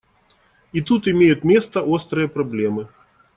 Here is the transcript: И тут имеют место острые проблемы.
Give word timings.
И 0.73 0.81
тут 0.81 1.07
имеют 1.07 1.43
место 1.43 1.83
острые 1.83 2.27
проблемы. 2.27 2.89